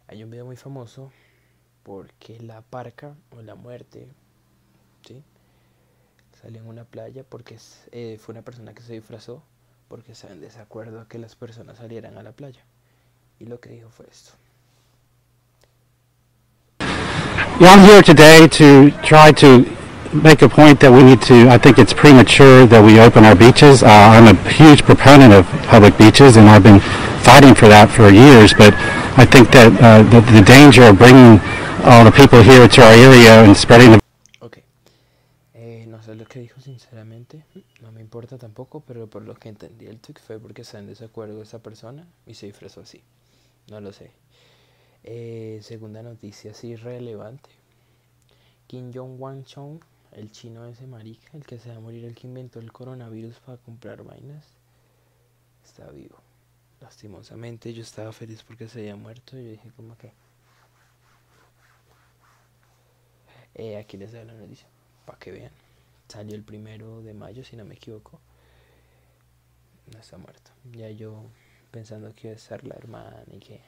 Hay 0.07 0.23
un 0.23 0.31
video 0.31 0.47
muy 0.47 0.57
famoso 0.57 1.11
porque 1.83 2.39
la 2.41 2.61
parca 2.63 3.15
o 3.37 3.43
la 3.43 3.55
muerte, 3.55 4.09
¿sí? 5.07 5.23
Salió 6.41 6.61
en 6.61 6.69
una 6.69 6.85
playa 6.85 7.25
porque 7.29 7.59
eh, 7.93 8.19
fue 8.21 8.33
una 8.33 8.43
persona 8.43 8.75
que 8.75 8.83
se 8.83 8.95
disfrazó 8.95 9.43
porque 9.89 10.13
está 10.13 10.29
en 10.33 10.41
desacuerdo 10.41 11.01
a 11.01 11.09
que 11.09 11.19
las 11.19 11.37
personas 11.37 11.77
salieran 11.77 12.17
a 12.17 12.23
la 12.23 12.33
playa. 12.33 12.61
Y 13.39 13.47
lo 13.47 13.61
que 13.61 13.71
dijo 13.71 13.91
fue 13.91 14.07
esto. 14.11 14.33
Well, 17.61 17.71
I'm 17.71 17.85
here 17.85 18.03
today 18.03 18.49
to 18.49 18.91
try 19.03 19.33
to 19.33 19.65
make 20.13 20.43
a 20.43 20.49
point 20.49 20.81
that 20.81 20.91
we 20.91 21.03
need 21.03 21.21
to, 21.23 21.49
I 21.49 21.59
think 21.59 21.79
it's 21.79 21.93
premature 21.93 22.67
that 22.67 22.83
we 22.83 23.01
open 23.01 23.25
our 23.25 23.35
beaches. 23.35 23.83
Uh, 23.83 23.89
I'm 23.89 24.27
a 24.35 24.51
huge 24.51 24.83
proponent 24.85 25.33
of 25.33 25.47
public 25.69 25.97
beaches 25.99 26.37
and 26.37 26.49
I've 26.49 26.63
been 26.63 26.81
fighting 27.21 27.55
for 27.55 27.69
that 27.69 27.91
for 27.91 28.11
years, 28.11 28.53
but 28.53 28.75
I 29.17 29.25
think 29.25 29.51
that 29.53 29.73
uh, 29.81 30.03
the 30.03 30.43
danger 30.43 30.85
of 30.85 30.99
bringing 30.99 31.39
all 31.85 32.05
the 32.05 32.13
people 32.13 32.41
here 32.43 32.69
to 32.69 32.83
our 32.83 32.93
area 32.93 33.43
and 33.43 33.57
spreading 33.57 33.93
the 33.93 34.01
Ok. 34.41 34.59
Eh, 35.55 35.85
no 35.89 36.01
sé 36.03 36.15
lo 36.15 36.25
que 36.27 36.39
dijo 36.41 36.61
sinceramente, 36.61 37.45
no 37.81 37.91
me 37.91 38.01
importa 38.01 38.39
tampoco, 38.39 38.81
pero 38.81 39.09
por 39.09 39.23
lo 39.23 39.35
que 39.35 39.49
entendí 39.49 39.87
el 39.87 39.99
tweet 39.99 40.19
fue 40.25 40.39
porque 40.39 40.63
está 40.63 40.79
en 40.79 40.87
desacuerdo 40.87 41.43
esa 41.43 41.59
persona 41.59 42.07
y 42.27 42.35
se 42.35 42.47
disfrazó 42.47 42.83
así. 42.83 43.03
No 43.69 43.81
lo 43.81 43.93
sé. 43.93 44.13
Eh, 45.03 45.61
segunda 45.63 46.03
noticia, 46.03 46.53
así 46.53 46.77
relevante. 46.77 47.51
Kim 48.69 48.93
Jong-wan 48.93 49.45
Chong, 49.45 49.81
el 50.13 50.31
chino 50.31 50.65
ese 50.67 50.87
marica, 50.87 51.31
el 51.33 51.45
que 51.45 51.59
se 51.59 51.71
va 51.71 51.77
a 51.77 51.81
morir, 51.81 52.05
el 52.05 52.15
que 52.15 52.29
inventó 52.29 52.61
el 52.61 52.71
coronavirus 52.71 53.41
para 53.41 53.59
comprar 53.59 54.05
vainas, 54.05 54.47
está 55.65 55.91
vivo. 55.91 56.17
Lastimosamente 56.81 57.73
yo 57.73 57.83
estaba 57.83 58.13
feliz 58.13 58.43
porque 58.45 58.69
se 58.69 58.81
había 58.81 58.97
muerto 58.97 59.37
y 59.37 59.45
yo 59.45 59.51
dije 59.51 59.71
como 59.77 59.97
que... 59.97 60.13
Eh, 63.55 63.77
aquí 63.77 63.97
les 63.97 64.13
doy 64.13 64.25
la 64.25 64.35
noticia, 64.35 64.67
para 65.07 65.19
que 65.19 65.31
vean. 65.33 65.53
Salió 66.09 66.35
el 66.35 66.43
primero 66.43 67.03
de 67.03 67.15
mayo, 67.15 67.45
si 67.45 67.57
no 67.57 67.65
me 67.65 67.75
equivoco. 67.75 68.21
No 69.93 69.99
está 69.99 70.17
muerto. 70.19 70.51
Ya 70.73 70.91
yo 70.91 71.25
pensando 71.71 72.15
que 72.15 72.29
iba 72.29 72.37
a 72.37 72.39
ser 72.39 72.65
la 72.67 72.75
hermana 72.75 73.25
y 73.33 73.39
que, 73.41 73.61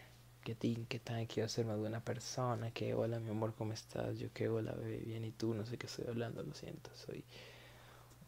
que 0.42 0.54
tin, 0.54 0.86
que 0.86 0.98
tan, 0.98 1.26
que 1.26 1.40
iba 1.40 1.46
a 1.46 1.48
ser 1.48 1.66
más 1.66 1.78
buena 1.78 2.00
persona, 2.00 2.70
que 2.70 2.94
hola 2.94 3.18
mi 3.18 3.30
amor, 3.30 3.54
¿cómo 3.54 3.72
estás? 3.72 4.18
Yo 4.18 4.32
que 4.32 4.48
hola 4.48 4.72
bebé, 4.72 4.98
bien 4.98 5.24
y 5.24 5.32
tú, 5.32 5.54
no 5.54 5.64
sé 5.66 5.78
qué 5.78 5.86
estoy 5.86 6.06
hablando, 6.06 6.42
lo 6.42 6.54
siento, 6.54 6.90
soy 6.94 7.24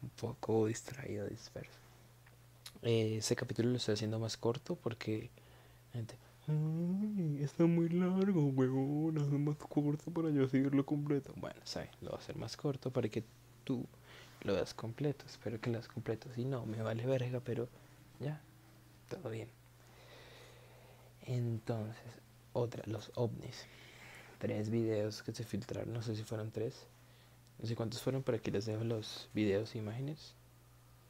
un 0.01 0.09
poco 0.09 0.67
distraído, 0.67 1.27
disperso. 1.27 1.79
Eh, 2.81 3.17
ese 3.17 3.35
capítulo 3.35 3.69
lo 3.69 3.77
estoy 3.77 3.93
haciendo 3.93 4.19
más 4.19 4.37
corto 4.37 4.75
porque 4.75 5.29
"Ay, 6.47 7.39
está 7.43 7.65
muy 7.65 7.89
largo, 7.89 8.45
huevón, 8.47 9.17
hazlo 9.17 9.37
más 9.39 9.57
corto 9.57 10.11
para 10.11 10.29
yo 10.29 10.47
seguirlo 10.47 10.85
completo. 10.85 11.33
Bueno, 11.35 11.59
sabes, 11.63 11.89
lo 12.01 12.09
voy 12.11 12.17
a 12.17 12.21
hacer 12.21 12.35
más 12.37 12.55
corto 12.57 12.91
para 12.91 13.09
que 13.09 13.23
tú 13.63 13.85
lo 14.43 14.53
veas 14.53 14.73
completo. 14.73 15.25
Espero 15.25 15.59
que 15.59 15.69
lo 15.69 15.73
veas 15.73 15.87
completo. 15.87 16.29
Si 16.33 16.45
no, 16.45 16.65
me 16.65 16.81
vale 16.81 17.05
verga, 17.05 17.41
pero 17.41 17.67
ya, 18.19 18.41
todo 19.09 19.29
bien. 19.29 19.49
Entonces, 21.25 22.21
otra, 22.53 22.83
los 22.85 23.11
ovnis. 23.15 23.65
Tres 24.39 24.69
videos 24.69 25.23
que 25.23 25.33
se 25.33 25.43
filtraron, 25.43 25.93
no 25.93 26.01
sé 26.01 26.15
si 26.15 26.23
fueron 26.23 26.51
tres. 26.51 26.85
No 27.59 27.67
sé 27.67 27.75
cuántos 27.75 28.01
fueron, 28.01 28.23
pero 28.23 28.37
aquí 28.37 28.51
les 28.51 28.65
dejo 28.65 28.83
los 28.83 29.29
videos 29.33 29.73
e 29.75 29.79
imágenes. 29.79 30.33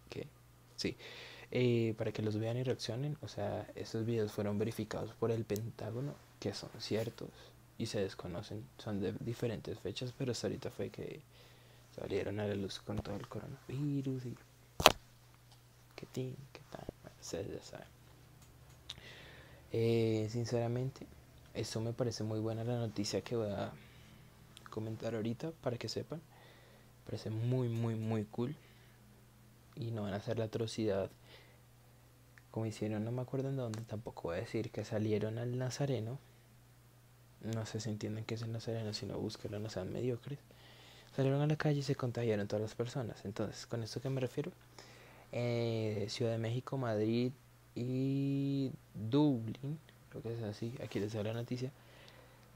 ¿Qué? 0.09 0.27
Sí. 0.75 0.95
Eh, 1.49 1.93
para 1.97 2.11
que 2.11 2.21
los 2.21 2.37
vean 2.37 2.57
y 2.57 2.63
reaccionen. 2.63 3.17
O 3.21 3.27
sea, 3.27 3.67
estos 3.75 4.05
videos 4.05 4.31
fueron 4.31 4.57
verificados 4.57 5.13
por 5.13 5.31
el 5.31 5.45
Pentágono, 5.45 6.15
que 6.39 6.53
son 6.53 6.69
ciertos 6.79 7.29
y 7.77 7.85
se 7.85 8.01
desconocen. 8.01 8.65
Son 8.77 8.99
de 8.99 9.13
diferentes 9.19 9.79
fechas, 9.79 10.13
pero 10.17 10.31
hasta 10.31 10.47
ahorita 10.47 10.71
fue 10.71 10.89
que 10.89 11.21
salieron 11.95 12.39
a 12.39 12.47
la 12.47 12.55
luz 12.55 12.79
con 12.79 12.97
todo 12.97 13.15
el 13.15 13.27
coronavirus 13.27 14.25
y 14.25 14.35
qué 15.95 16.05
tin. 16.11 16.35
Bueno, 17.01 17.15
ustedes 17.21 17.47
ya 17.49 17.63
saben. 17.63 17.87
Eh, 19.71 20.27
sinceramente, 20.31 21.05
eso 21.53 21.81
me 21.81 21.93
parece 21.93 22.23
muy 22.23 22.39
buena 22.39 22.63
la 22.63 22.77
noticia 22.77 23.21
que 23.21 23.35
voy 23.35 23.49
a 23.49 23.71
comentar 24.69 25.15
ahorita 25.15 25.51
para 25.61 25.77
que 25.77 25.89
sepan. 25.89 26.21
Parece 27.05 27.29
muy, 27.29 27.69
muy, 27.69 27.95
muy 27.95 28.25
cool. 28.25 28.55
Y 29.79 29.91
no 29.91 30.03
van 30.03 30.13
a 30.13 30.17
hacer 30.17 30.39
la 30.39 30.45
atrocidad 30.45 31.09
como 32.57 32.65
hicieron, 32.65 33.05
no 33.05 33.11
me 33.11 33.21
acuerdo 33.21 33.49
en 33.49 33.55
dónde, 33.55 33.81
tampoco 33.81 34.29
voy 34.29 34.37
a 34.37 34.39
decir 34.39 34.71
que 34.71 34.83
salieron 34.83 35.37
al 35.37 35.59
Nazareno. 35.59 36.17
No 37.41 37.67
sé 37.67 37.79
si 37.79 37.89
entienden 37.89 38.25
que 38.25 38.33
es 38.33 38.41
el 38.41 38.51
Nazareno, 38.51 38.95
si 38.95 39.05
no 39.05 39.19
búsquenlo, 39.19 39.59
no 39.59 39.69
sean 39.69 39.93
mediocres. 39.93 40.39
Salieron 41.15 41.39
a 41.41 41.45
la 41.45 41.55
calle 41.55 41.81
y 41.81 41.83
se 41.83 41.93
contagiaron 41.93 42.47
todas 42.47 42.63
las 42.63 42.73
personas. 42.73 43.25
Entonces, 43.25 43.67
¿con 43.67 43.83
esto 43.83 44.01
qué 44.01 44.09
me 44.09 44.21
refiero? 44.21 44.51
Eh, 45.31 46.07
Ciudad 46.09 46.31
de 46.31 46.39
México, 46.39 46.79
Madrid 46.79 47.31
y 47.75 48.71
Dublín, 48.95 49.77
creo 50.09 50.23
que 50.23 50.33
es 50.33 50.41
así, 50.41 50.73
aquí 50.83 50.99
les 50.99 51.13
doy 51.13 51.25
la 51.25 51.33
noticia, 51.33 51.71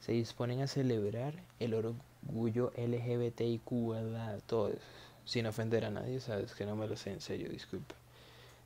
se 0.00 0.10
disponen 0.10 0.62
a 0.62 0.66
celebrar 0.66 1.34
el 1.60 1.74
orgullo 1.74 2.72
LGBTIQ, 2.76 3.88
¿verdad? 3.90 4.40
todo 4.46 4.70
eso, 4.70 4.80
sin 5.24 5.46
ofender 5.46 5.84
a 5.84 5.90
nadie, 5.90 6.20
sabes 6.20 6.52
que 6.54 6.66
no 6.66 6.76
me 6.76 6.86
lo 6.86 6.96
sé 6.96 7.12
en 7.12 7.20
serio, 7.20 7.48
disculpa, 7.48 7.94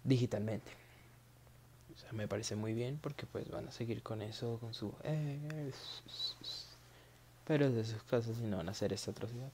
digitalmente. 0.05 0.73
O 1.95 1.99
sea, 1.99 2.13
me 2.13 2.29
parece 2.29 2.57
muy 2.57 2.75
bien 2.75 2.99
porque 3.01 3.27
pues 3.27 3.49
van 3.51 3.69
a 3.69 3.73
seguir 3.73 4.03
con 4.03 4.23
eso, 4.23 4.59
con 4.59 4.75
su... 4.75 4.93
eh, 5.03 5.73
pero 7.47 7.71
de 7.71 7.85
sus 7.85 8.03
casos 8.03 8.39
y 8.39 8.47
no 8.47 8.59
van 8.59 8.69
a 8.69 8.73
hacer 8.73 8.93
esta 8.93 9.13
atrocidad. 9.13 9.51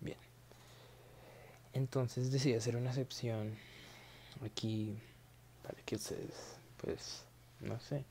Bien. 0.00 0.18
Entonces 1.72 2.30
decidí 2.30 2.54
hacer 2.54 2.76
una 2.76 2.90
excepción 2.90 3.56
aquí 4.44 4.98
para 5.62 5.80
que 5.82 5.96
ustedes, 5.96 6.56
pues, 6.78 7.24
no 7.60 7.80
sé, 7.80 8.04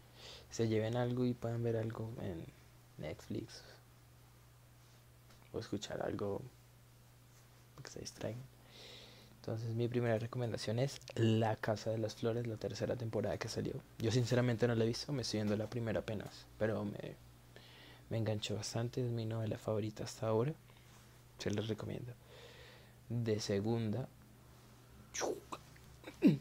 se 0.50 0.68
lleven 0.68 0.96
algo 0.96 1.26
y 1.26 1.34
puedan 1.34 1.62
ver 1.62 1.78
algo 1.78 2.10
en 2.22 2.46
Netflix 2.98 3.62
o 5.52 5.60
escuchar 5.60 6.02
algo 6.02 6.42
que 7.84 7.92
se 7.92 8.00
distraigan. 8.00 8.42
Entonces 9.42 9.76
mi 9.76 9.90
primera 9.90 10.18
recomendación 10.18 10.80
es 10.80 11.02
La 11.16 11.58
Casa 11.58 11.90
de 11.90 11.98
las 11.98 12.16
Flores, 12.16 12.48
la 12.48 12.56
tercera 12.56 12.96
temporada 12.96 13.38
que 13.38 13.50
salió. 13.50 13.74
Yo 14.00 14.10
sinceramente 14.10 14.68
no 14.68 14.76
la 14.76 14.86
he 14.86 14.88
visto, 14.88 15.12
me 15.12 15.24
estoy 15.24 15.40
viendo 15.40 15.58
la 15.58 15.70
primera 15.70 16.00
apenas, 16.00 16.46
pero 16.58 16.86
me, 16.86 17.16
me 18.10 18.18
enganchó 18.18 18.56
bastante, 18.56 19.06
es 19.06 19.12
mi 19.12 19.26
novela 19.26 19.58
favorita 19.58 20.06
hasta 20.06 20.28
ahora. 20.28 20.54
Se 21.40 21.52
les 21.52 21.68
recomiendo. 21.68 22.14
De 23.10 23.42
segunda, 23.42 24.08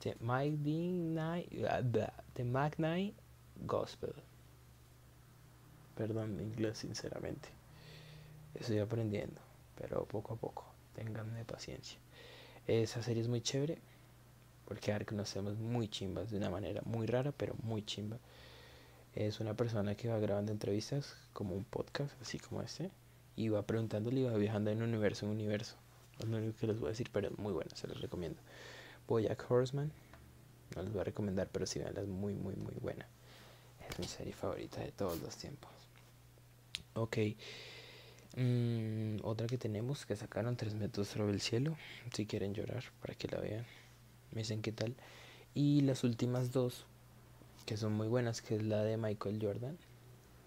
The 0.00 0.16
Midnight, 0.20 1.48
The 2.34 3.14
Gospel. 3.64 4.14
Perdón 5.96 6.36
mi 6.36 6.42
inglés, 6.42 6.78
sinceramente. 6.78 7.55
Estoy 8.60 8.78
aprendiendo, 8.78 9.40
pero 9.78 10.04
poco 10.04 10.34
a 10.34 10.36
poco. 10.36 10.64
Ténganme 10.94 11.44
paciencia. 11.44 11.98
Esa 12.66 13.02
serie 13.02 13.22
es 13.22 13.28
muy 13.28 13.40
chévere 13.40 13.78
porque 14.66 14.92
ahora 14.92 15.04
conocemos 15.04 15.56
muy 15.56 15.88
chimbas 15.88 16.30
de 16.30 16.38
una 16.38 16.50
manera 16.50 16.82
muy 16.84 17.06
rara, 17.06 17.32
pero 17.32 17.54
muy 17.62 17.84
chimba. 17.84 18.18
Es 19.14 19.40
una 19.40 19.54
persona 19.54 19.94
que 19.94 20.08
va 20.08 20.18
grabando 20.18 20.52
entrevistas 20.52 21.16
como 21.32 21.54
un 21.54 21.64
podcast, 21.64 22.20
así 22.20 22.38
como 22.38 22.60
este, 22.60 22.90
y 23.36 23.48
va 23.48 23.62
preguntándole 23.62 24.20
y 24.20 24.24
va 24.24 24.36
viajando 24.36 24.70
de 24.70 24.76
un 24.76 24.82
universo 24.82 25.26
en 25.26 25.32
universo. 25.32 25.76
Es 26.18 26.28
lo 26.28 26.36
único 26.36 26.58
que 26.58 26.66
les 26.66 26.78
voy 26.78 26.88
a 26.88 26.90
decir, 26.90 27.08
pero 27.12 27.28
es 27.28 27.38
muy 27.38 27.52
buena, 27.52 27.74
se 27.76 27.86
los 27.86 28.00
recomiendo. 28.00 28.40
Boyack 29.06 29.50
Horseman, 29.50 29.92
No 30.74 30.82
les 30.82 30.92
voy 30.92 31.00
a 31.00 31.04
recomendar, 31.04 31.48
pero 31.52 31.66
sí 31.66 31.78
veanla, 31.78 32.00
es 32.00 32.08
muy, 32.08 32.34
muy, 32.34 32.56
muy 32.56 32.74
buena. 32.80 33.06
Es 33.88 33.98
mi 33.98 34.06
serie 34.06 34.32
favorita 34.32 34.80
de 34.80 34.90
todos 34.90 35.20
los 35.22 35.36
tiempos. 35.36 35.70
Ok. 36.94 37.18
Mm, 38.36 39.16
otra 39.22 39.46
que 39.46 39.56
tenemos 39.56 40.04
que 40.04 40.14
sacaron 40.14 40.56
tres 40.56 40.74
metros 40.74 41.08
sobre 41.08 41.32
el 41.32 41.40
cielo. 41.40 41.76
Si 42.12 42.26
quieren 42.26 42.54
llorar, 42.54 42.84
para 43.00 43.14
que 43.14 43.28
la 43.28 43.40
vean. 43.40 43.64
Me 44.32 44.42
dicen 44.42 44.62
qué 44.62 44.72
tal. 44.72 44.94
Y 45.54 45.80
las 45.82 46.04
últimas 46.04 46.52
dos, 46.52 46.84
que 47.64 47.76
son 47.76 47.94
muy 47.94 48.08
buenas, 48.08 48.42
que 48.42 48.56
es 48.56 48.62
la 48.62 48.82
de 48.82 48.96
Michael 48.98 49.38
Jordan. 49.40 49.78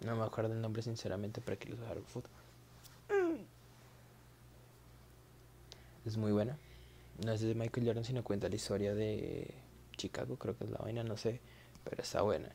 No 0.05 0.15
me 0.15 0.23
acuerdo 0.23 0.53
el 0.53 0.61
nombre 0.61 0.81
sinceramente 0.83 1.41
para 1.41 1.57
que 1.57 1.69
les 1.69 1.79
haga 1.81 2.01
foto. 2.05 2.29
Es 6.05 6.17
muy 6.17 6.31
buena. 6.31 6.57
No 7.25 7.31
es 7.33 7.41
de 7.41 7.53
Michael 7.53 7.85
Jordan, 7.85 8.05
sino 8.05 8.23
cuenta 8.23 8.47
la 8.49 8.55
historia 8.55 8.95
de 8.95 9.53
Chicago, 9.97 10.37
creo 10.37 10.57
que 10.57 10.63
es 10.63 10.69
la 10.71 10.77
vaina, 10.77 11.03
no 11.03 11.17
sé, 11.17 11.41
pero 11.83 12.01
está 12.01 12.21
buena. 12.21 12.49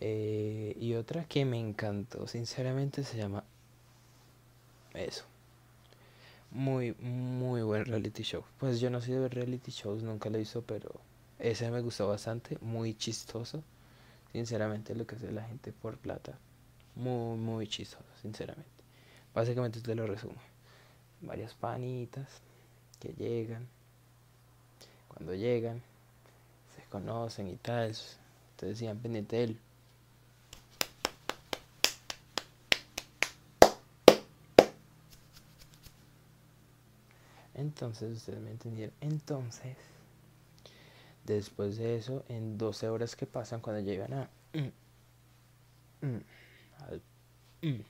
Eh, 0.00 0.76
y 0.80 0.94
otra 0.94 1.24
que 1.24 1.44
me 1.44 1.58
encantó, 1.58 2.28
sinceramente, 2.28 3.02
se 3.02 3.16
llama 3.16 3.44
eso. 4.94 5.24
Muy, 6.54 6.92
muy 7.00 7.62
buen 7.62 7.86
reality 7.86 8.22
show. 8.22 8.44
Pues 8.58 8.78
yo 8.78 8.90
no 8.90 9.00
soy 9.00 9.14
de 9.14 9.20
ver 9.20 9.34
reality 9.34 9.70
shows, 9.70 10.02
nunca 10.02 10.28
lo 10.28 10.38
hizo, 10.38 10.60
pero 10.60 11.00
ese 11.38 11.70
me 11.70 11.80
gustó 11.80 12.06
bastante, 12.08 12.58
muy 12.60 12.94
chistoso. 12.94 13.62
Sinceramente, 14.32 14.94
lo 14.94 15.06
que 15.06 15.16
hace 15.16 15.32
la 15.32 15.44
gente 15.44 15.72
por 15.72 15.96
plata. 15.96 16.38
Muy, 16.94 17.38
muy 17.38 17.66
chistoso, 17.68 18.04
sinceramente. 18.20 18.70
Básicamente 19.34 19.80
te 19.80 19.94
lo 19.94 20.06
resumo. 20.06 20.36
Varias 21.22 21.54
panitas 21.54 22.28
que 23.00 23.14
llegan. 23.14 23.66
Cuando 25.08 25.34
llegan, 25.34 25.82
se 26.76 26.82
conocen 26.90 27.48
y 27.48 27.56
tal. 27.56 27.94
Entonces 28.50 28.78
sigan 28.78 28.98
pendiente 28.98 29.36
de 29.36 29.44
él. 29.44 29.60
Entonces, 37.62 38.18
ustedes 38.18 38.40
me 38.40 38.50
entendieron. 38.50 38.92
Entonces, 39.00 39.76
después 41.24 41.76
de 41.76 41.96
eso, 41.96 42.24
en 42.28 42.58
12 42.58 42.88
horas 42.88 43.14
que 43.14 43.26
pasan, 43.26 43.60
cuando 43.60 43.80
llegan 43.80 44.12
a... 44.12 44.30
Mm, 44.52 46.06
mm, 46.06 47.66
mm, 47.68 47.82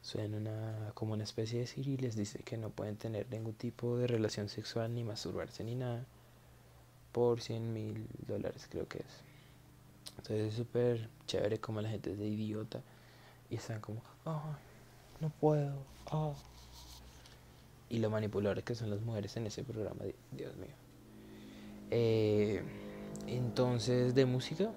suena 0.00 0.36
una, 0.36 0.92
como 0.94 1.14
una 1.14 1.24
especie 1.24 1.58
de 1.58 1.66
Siri 1.66 1.94
y 1.94 1.96
les 1.96 2.14
dice 2.14 2.38
que 2.44 2.56
no 2.56 2.70
pueden 2.70 2.96
tener 2.96 3.28
ningún 3.28 3.54
tipo 3.54 3.96
de 3.96 4.06
relación 4.06 4.48
sexual, 4.48 4.94
ni 4.94 5.02
masturbarse, 5.02 5.64
ni 5.64 5.74
nada, 5.74 6.06
por 7.10 7.40
100 7.40 7.72
mil 7.72 8.06
dólares, 8.24 8.68
creo 8.70 8.86
que 8.86 8.98
es. 8.98 9.24
Entonces 10.16 10.52
es 10.52 10.54
súper 10.54 11.10
chévere 11.26 11.58
como 11.58 11.80
la 11.80 11.90
gente 11.90 12.12
es 12.12 12.18
de 12.18 12.28
idiota 12.28 12.80
y 13.50 13.56
están 13.56 13.80
como, 13.80 14.00
ay, 14.24 14.54
no 15.20 15.30
puedo, 15.30 15.76
oh 16.12 16.36
y 17.88 17.98
lo 17.98 18.10
manipuladores 18.10 18.64
que 18.64 18.74
son 18.74 18.90
las 18.90 19.00
mujeres 19.00 19.36
en 19.36 19.46
ese 19.46 19.64
programa, 19.64 20.04
Dios 20.32 20.56
mío. 20.56 20.74
Eh, 21.90 22.62
entonces, 23.26 24.14
de 24.14 24.26
música. 24.26 24.70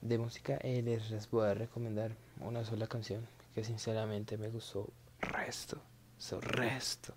De 0.00 0.18
música 0.18 0.58
eh, 0.62 0.82
les 0.82 1.30
voy 1.30 1.46
a 1.46 1.54
recomendar 1.54 2.14
una 2.40 2.64
sola 2.64 2.86
canción 2.86 3.26
que 3.54 3.64
sinceramente 3.64 4.36
me 4.36 4.48
gustó 4.48 4.90
resto, 5.20 5.80
so 6.18 6.40
resto. 6.40 7.14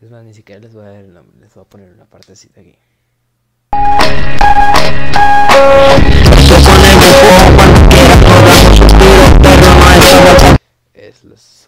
Es 0.00 0.10
más, 0.10 0.24
ni 0.24 0.34
siquiera 0.34 0.60
les 0.60 0.74
voy 0.74 0.84
a 0.84 0.88
dar 0.88 1.04
el 1.04 1.14
nombre, 1.14 1.38
les 1.40 1.54
voy 1.54 1.62
a 1.62 1.68
poner 1.68 1.92
una 1.92 2.04
partecita 2.04 2.60
aquí. 2.60 2.76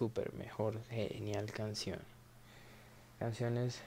Super 0.05 0.31
mejor, 0.35 0.79
genial 0.91 1.51
canción. 1.51 1.97
Canciones 3.17 3.79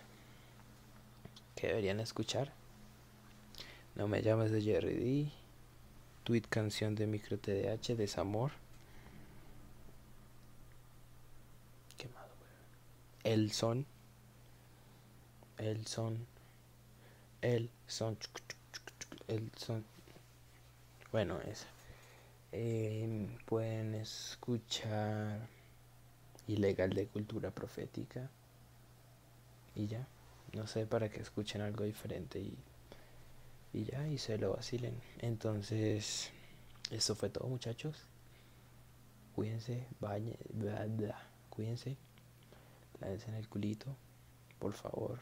que 1.55 1.69
deberían 1.69 2.01
escuchar. 2.01 2.53
No 3.95 4.09
me 4.09 4.21
llames 4.21 4.51
de 4.51 4.61
Jerry 4.61 4.95
D. 4.95 5.31
Tweet 6.25 6.43
canción 6.49 6.97
de 6.97 7.07
Micro 7.07 7.39
TDH, 7.39 7.95
Desamor. 7.97 8.51
¿Qué 11.97 12.09
más? 12.09 12.27
El 13.23 13.53
son. 13.53 13.87
El 15.57 15.87
son. 15.87 16.27
El 17.43 17.71
son. 17.87 18.19
El 19.29 19.53
son. 19.57 19.85
Bueno, 21.13 21.39
esa. 21.43 21.69
Eh, 22.51 23.29
pueden 23.47 23.95
escuchar 23.95 25.58
Ilegal 26.49 26.91
de 26.91 27.07
Cultura 27.07 27.51
Profética 27.51 28.31
y 29.75 29.87
ya. 29.87 30.07
No 30.55 30.67
sé, 30.67 30.87
para 30.87 31.11
que 31.11 31.21
escuchen 31.21 31.61
algo 31.61 31.85
diferente 31.85 32.41
y, 32.41 32.57
y 33.73 33.85
ya, 33.85 34.09
y 34.09 34.19
se 34.19 34.39
lo 34.39 34.55
vacilen. 34.55 34.95
Entonces, 35.19 36.31
eso 36.91 37.15
fue 37.15 37.29
todo, 37.29 37.47
muchachos. 37.49 38.03
Cuídense, 39.35 39.87
bañe, 40.01 40.37
bla, 40.53 40.87
bla, 40.87 41.23
cuídense. 41.51 41.97
Lávense 43.01 43.29
en 43.29 43.37
el 43.37 43.49
culito, 43.49 43.95
por 44.59 44.73
favor. 44.73 45.21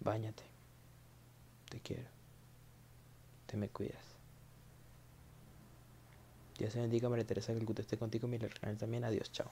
Báñate. 0.00 0.42
Te 1.68 1.78
quiero. 1.80 2.08
Te 3.46 3.56
me 3.56 3.68
cuidas. 3.68 4.02
Dios 6.58 6.72
te 6.72 6.80
bendiga, 6.80 7.08
María 7.08 7.26
Teresa, 7.26 7.52
que 7.52 7.58
el 7.58 7.64
gusto 7.64 7.82
esté 7.82 7.96
contigo, 7.96 8.26
mi 8.26 8.38
también. 8.38 9.04
Adiós, 9.04 9.30
chao. 9.30 9.50